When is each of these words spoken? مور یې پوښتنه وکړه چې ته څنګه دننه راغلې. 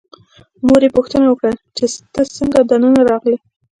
مور 0.65 0.81
یې 0.85 0.89
پوښتنه 0.97 1.25
وکړه 1.27 1.51
چې 1.77 1.85
ته 2.13 2.21
څنګه 2.37 2.59
دننه 2.69 3.01
راغلې. 3.09 3.37